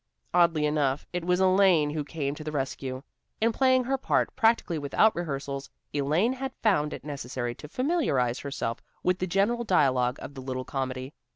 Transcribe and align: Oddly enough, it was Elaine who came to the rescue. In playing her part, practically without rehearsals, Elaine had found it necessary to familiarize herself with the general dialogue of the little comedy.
Oddly 0.33 0.65
enough, 0.65 1.05
it 1.13 1.23
was 1.23 1.39
Elaine 1.39 1.91
who 1.91 2.03
came 2.03 2.33
to 2.33 2.43
the 2.43 2.51
rescue. 2.51 3.03
In 3.39 3.51
playing 3.51 3.83
her 3.83 3.99
part, 3.99 4.35
practically 4.35 4.79
without 4.79 5.15
rehearsals, 5.15 5.69
Elaine 5.93 6.33
had 6.33 6.55
found 6.63 6.91
it 6.91 7.03
necessary 7.03 7.53
to 7.53 7.67
familiarize 7.69 8.39
herself 8.39 8.81
with 9.03 9.19
the 9.19 9.27
general 9.27 9.63
dialogue 9.63 10.17
of 10.19 10.33
the 10.33 10.41
little 10.41 10.65
comedy. 10.65 11.13